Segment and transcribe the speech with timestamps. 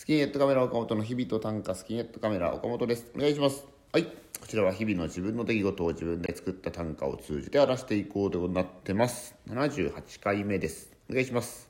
[0.00, 3.12] スキンヘッドカメラ岡本の日々と短歌スキンヘッドカメラ岡本です。
[3.14, 3.66] お願いします。
[3.92, 4.04] はい。
[4.04, 9.34] こちらは日々の自分の出来事を自分で作った短歌を通じて荒らしていこうとなってます。
[9.46, 10.90] 78回目です。
[11.10, 11.68] お願いします。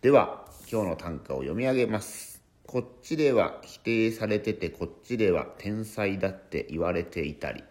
[0.00, 2.40] では今日の短歌を読み上げます。
[2.68, 7.64] こっちでは否定されててこっちでは天才だって言われていたり。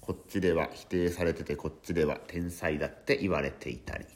[0.00, 4.06] こっちでは否定されててこっちでは天才だって言われていたり。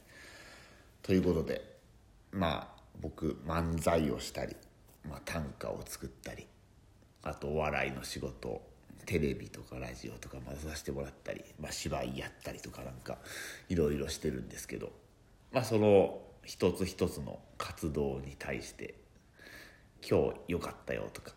[1.02, 1.76] ということで
[2.32, 4.56] まあ僕漫才をしたり。
[5.08, 6.46] まあ、短歌を作ったり
[7.22, 8.62] あとお笑いの仕事
[9.06, 13.18] テレビとかラジオとかま出させてもらったり、まあ、芝居やったりとかなんか
[13.68, 14.92] いろいろしてるんですけど、
[15.52, 18.94] まあ、その一つ一つの活動に対して
[20.08, 21.32] 「今日良かったよ」とか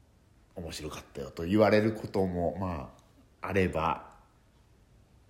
[0.56, 2.92] 「面白かったよ」と言われることもま
[3.40, 4.12] ああれば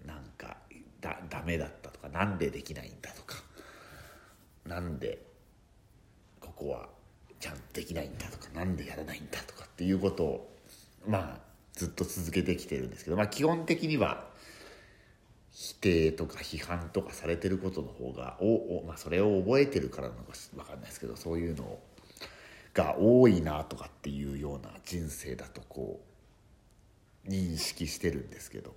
[0.05, 0.57] なんか
[1.01, 3.37] だダメだったとかなんでできないんだとか
[4.67, 5.25] なんで
[6.41, 6.89] ここは
[7.43, 10.57] ちゃんとできないんだとか何でやらないんだとかっていうことを
[11.09, 11.39] まあ
[11.73, 14.29] ずっと続けてきてるんですけど、まあ、基本的には
[15.51, 18.47] 否定とか批判とかされてることの方がお
[18.79, 21.81] お、まあ、それを覚えてるからなのか分かんないですけどそういうの
[22.75, 26.01] が多いなとかっていうような人生だとこ
[27.27, 28.73] う認識してるんですけど、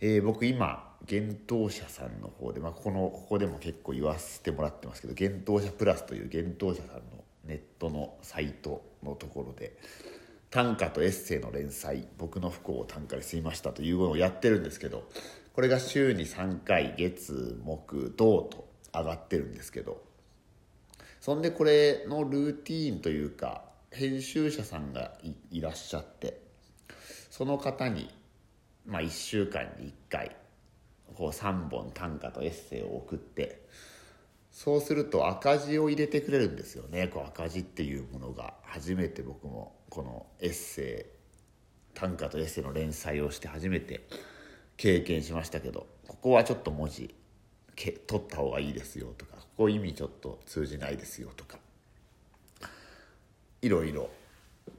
[0.00, 7.02] えー、僕今幻冬舎さんの方で、まあ、ここのここでも結構言わせてもらってますけど幻冬舎プラスという幻冬舎さんの
[7.44, 9.76] ネットのサイトのところで
[10.50, 15.08] 短歌とエッセイの連載「僕の不幸を短歌に吸いました」というのをやってるんですけど
[15.54, 20.02] これが週に3回月木土と上がってるんですけど
[21.20, 25.18] そんでこれのルーティーンというか編集者さんが
[25.50, 26.40] いらっしゃって
[27.30, 28.10] その方に、
[28.86, 30.36] まあ、1週間に1回
[31.20, 33.66] こう3本短歌とエッセイを送って。
[34.50, 37.08] そうすると赤字を入れてくれるんですよね。
[37.08, 41.20] こう赤字っていうものが初めて僕もこのエッセイ
[41.92, 44.08] 短歌とエッセイの連載をして初めて
[44.78, 47.14] 経験しましたけどここはちょっと文字
[47.76, 51.58] 取った方がいいですよとかここ意味ちょっと通じないですよとか
[53.60, 54.08] いろいろ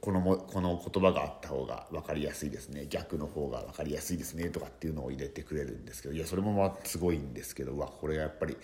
[0.02, 2.86] このもこの言葉があった方が分かりやすいですね。
[2.90, 4.48] 逆の方が分かりやすいですね。
[4.48, 6.14] とかっていうのを入れてくれるんですけど。
[6.14, 7.78] いやそれもまあすごいんですけど。
[7.78, 8.56] わこれがやっぱり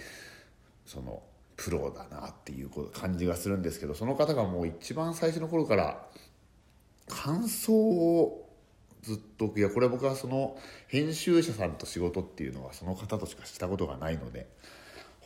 [0.84, 1.22] その
[1.56, 3.94] プロだなっていう感じがするんですけど。
[3.94, 6.08] その方がもう一番最初の頃から
[7.06, 8.50] 感想を
[9.02, 14.48] ずっといやこれ僕はその編集者さんと仕事っていうのはその方としかしたことがないので。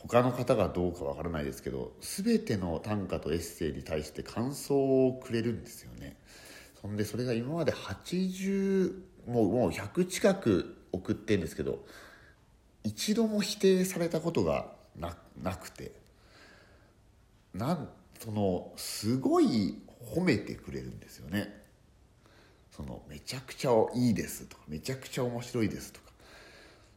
[0.07, 6.17] 他の方がどうかわからないですけど全ての短歌とエッセイに対して感想をくれるんですよね。
[6.81, 8.93] そんでそれが今まで80
[9.27, 11.85] もうもう100近く送ってんですけど
[12.83, 15.93] 一度も否定されたことがななくて
[17.53, 17.89] なん
[18.19, 19.81] そのすごい
[20.13, 21.61] 褒めてくれるんですよね。
[22.71, 26.12] そのめちゃくちゃいいですとかめちゃくちゃ面白いですとか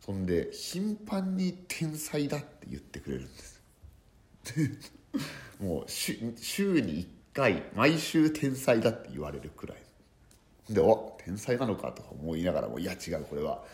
[0.06, 3.61] そんで頻繁に天才だって言ってくれるんです。
[5.59, 6.15] もう週
[6.81, 9.78] に1回毎週天才だって言われるくらい。
[10.72, 13.65] でお天才なのかとか思いながらもいや違うこれは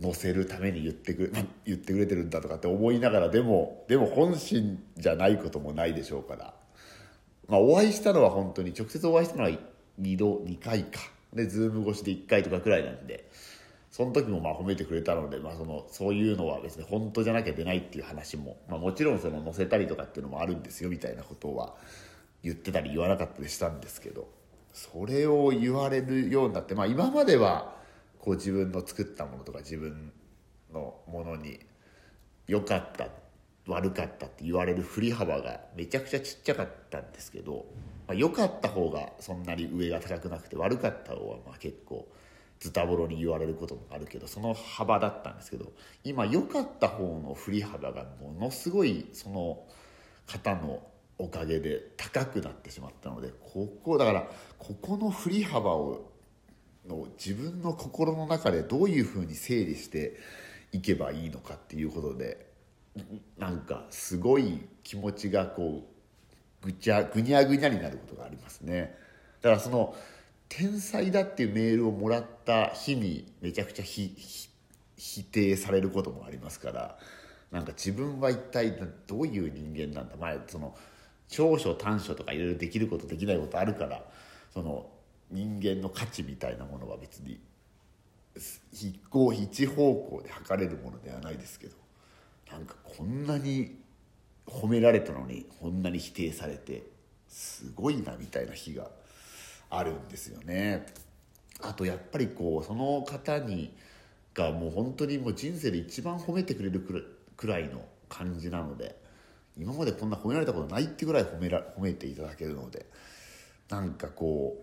[0.00, 6.54] 載せるために言ってくれ 言ってくれてるんだとかって思いながらでもでも本心じゃないこともないでしょうから。
[7.48, 9.50] まあお会いしたのは本当に直接お会いしたのは
[10.00, 11.00] 2度2回か。
[11.34, 13.28] でズーム越しで1回とかくらいなんで。
[13.94, 21.76] その時もまあ褒めてくれたので、まあ、そのそういうのは別に本当じゃなきゃ出ないっていう話も、まあ、もちろんその載せたりとかっていうのもあるんですよみたいなことは
[22.42, 24.26] 言ってたり言わなかったりしたんですけど
[24.72, 27.76] それを言われるようになって、まあ、今までは
[28.18, 30.12] こう自分の作ったものとか自分
[30.72, 31.60] のものに
[32.48, 33.06] 良かった
[33.68, 37.64] 悪かったって言われる振り幅がめちゃくちゃちっちゃかったんですけど、
[38.08, 42.08] まあ、良かった方がそんなに上が高くなくて悪かった方はまあ結構。
[42.64, 45.70] ズタボロに言われることもあるけどその幅だったんですけど
[46.02, 49.66] 今良かった方の振り幅がものすごいその
[50.26, 50.82] 方の
[51.18, 56.10] おかげで高くなってしまったのでここだからここの振り幅を
[56.88, 60.16] の自分の心の中でどういうふうに整理して
[60.72, 62.46] いけばいいのかっていうことで
[63.36, 65.86] なんかすごい気持ちがこ
[66.62, 68.96] うぐちゃぐにゃぐにゃになることがありますね。
[69.42, 69.94] だからその
[70.48, 76.98] 天才だっていうメールをもらった日にめちゃくちゃ否定されることもありますから
[77.50, 78.76] なんか自分は一体
[79.06, 80.74] どういう人間なんだ前その
[81.28, 84.02] 長所短所とかいろいろできることできないことあるから
[84.52, 84.86] その
[85.30, 87.40] 人間の価値みたいなものは別に
[88.72, 91.76] 一向一方向で測れるものではないですけど
[92.50, 93.76] なんかこんなに
[94.46, 96.82] 褒められたのにこんなに否定されて
[97.28, 98.90] すごいなみたいな日が
[99.78, 100.86] あるんですよね。
[101.62, 103.74] あとやっぱりこうその方に
[104.34, 106.80] がもう本当にもう人生で一番褒めてくれる
[107.36, 108.96] くらいの感じなので
[109.56, 112.86] 今までこんな褒められたことないってぐらい褒めら褒めていただけるので
[113.68, 114.56] なんかこ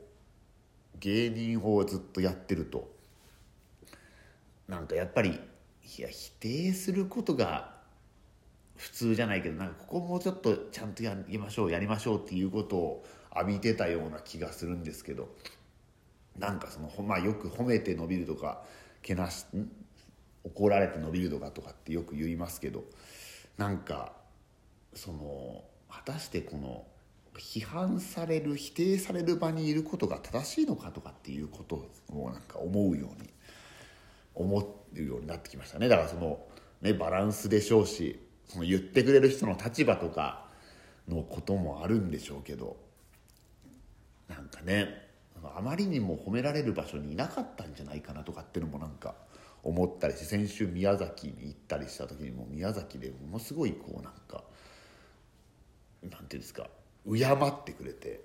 [0.96, 2.92] う芸人法をずっとやってると
[4.68, 5.40] なんかやっぱり
[5.98, 7.74] いや否定することが
[8.76, 13.06] 普通じゃないけどなんかここもうちょっとちゃんとやりましょうやりましょうっていうことを
[13.36, 15.30] 浴びてたような気がするんですけど
[16.38, 18.62] なんかその、まあ、よく褒めて伸びるとか
[19.02, 19.46] けなし
[20.44, 22.84] 怒られて伸びるとかとかってよく言いますけど
[23.58, 24.14] なんか
[24.94, 26.86] その果たしてこの
[27.38, 33.30] 批判される否定される場にいることが正しいのかとかっていうことをなんか思うように
[34.36, 34.60] 思
[34.94, 35.88] うようになってきましたね。
[35.88, 36.40] だからその、
[36.82, 40.46] ね、バランスでしょうしその言ってくれる人の立場とか
[41.08, 42.78] のこともあるんでしょうけど
[44.62, 45.10] ね。
[45.44, 49.16] あまりにも褒められる場所にいなかったんじゃないかなとかっていうのもなんか
[49.64, 54.44] 思ったりして先週宮崎に行ったりした時にも宮崎でものすごいこうなんか
[56.04, 56.68] なんていうんですか
[57.06, 58.22] 敬ってくれて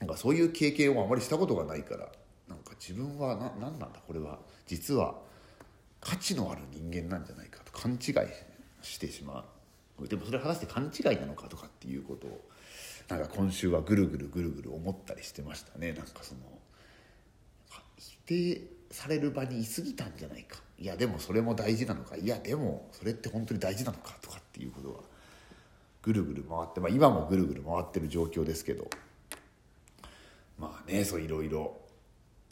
[0.00, 2.08] なんかそういう経験をあまりしたことがないから
[2.48, 4.38] なんか自分はな何なんだこれは。
[4.66, 5.14] 実は
[6.00, 8.00] 価値のある人間なんじゃないかと勘違い
[8.82, 9.44] してしま
[9.98, 10.06] う。
[10.06, 12.48] でもそれは果たして勘違いなのかとかっていうことを
[13.08, 15.92] なんか今週はぐるぐるぐるぐる思ったりしてましたね。
[15.92, 16.40] なんかその
[17.98, 20.58] 否定される場にいすぎたんじゃないか。
[20.78, 22.16] いやでもそれも大事なのか。
[22.16, 25.00] いやでもそれって本当に大事なのかとかっていうことは
[26.02, 28.88] ぐるぐる回って、まあ、今もぐるぐる回ってる状況ですけど。
[30.58, 31.76] まあねそういろいろ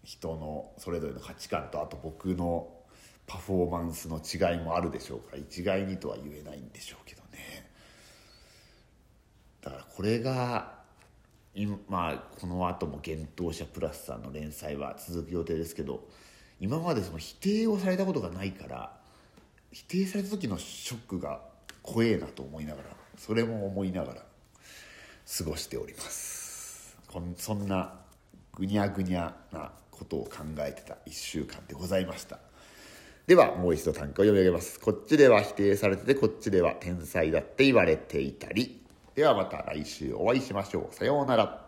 [0.05, 2.69] 人のそれぞれの価値観とあと僕の
[3.27, 7.24] パフォーマンスの違いもあるでしょうから一概にとは言えないんでしょうけど。
[9.95, 10.75] これが
[11.55, 16.09] 今、まあ、この後も「幻冬者プラス」さんの連載は続く予定ですけど
[16.59, 18.99] 今までその否定をされたことがないから
[19.71, 21.41] 否定された時のショックが
[21.83, 24.23] 怖えなと思いながらそれも思いながら
[25.39, 26.97] 過ごしております。
[27.07, 28.01] こんそんな
[28.53, 32.41] ぐにゃぐにゃなことを考えてた1週間でございました。
[33.29, 34.81] ではもう一度短歌を読み上げます。
[34.81, 38.84] こっちでは否定されててこっちでは天才だって言われていたり
[39.15, 40.95] ではまた来週お会いしましょう。
[40.95, 41.64] さようなら。